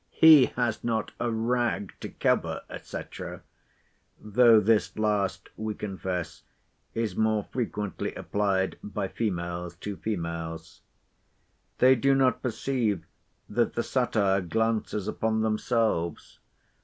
[0.09, 2.97] —He has not a rag to cover—&c.;
[4.19, 6.41] though this last, we confess,
[6.95, 10.81] is more frequently applied by females to females.
[11.77, 13.05] They do not perceive
[13.47, 16.39] that the satire glances upon themselves.